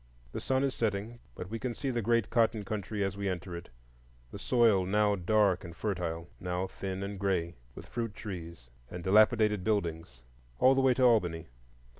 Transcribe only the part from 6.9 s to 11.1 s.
and gray, with fruit trees and dilapidated buildings,—all the way to